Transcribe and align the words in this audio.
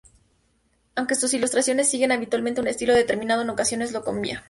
Aunque 0.95 1.13
sus 1.13 1.31
ilustraciones 1.35 1.87
siguen 1.87 2.11
habitualmente 2.11 2.59
un 2.59 2.67
estilo 2.67 2.95
determinado, 2.95 3.43
en 3.43 3.51
ocasiones 3.51 3.91
lo 3.91 4.03
cambia. 4.03 4.39